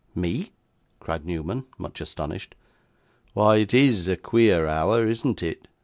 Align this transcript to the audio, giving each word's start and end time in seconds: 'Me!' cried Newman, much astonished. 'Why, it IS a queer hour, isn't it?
'Me!' 0.15 0.51
cried 0.99 1.27
Newman, 1.27 1.65
much 1.77 2.01
astonished. 2.01 2.55
'Why, 3.35 3.57
it 3.57 3.73
IS 3.75 4.07
a 4.07 4.17
queer 4.17 4.67
hour, 4.67 5.05
isn't 5.07 5.43
it? 5.43 5.67